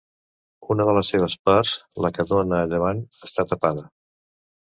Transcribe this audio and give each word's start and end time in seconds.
Una 0.75 0.85
de 0.87 0.93
les 0.97 1.11
seves 1.13 1.35
parts, 1.49 1.73
la 2.05 2.11
que 2.17 2.25
dóna 2.31 2.61
a 2.61 2.71
llevant, 2.73 3.05
està 3.29 3.45
tapada. 3.53 3.85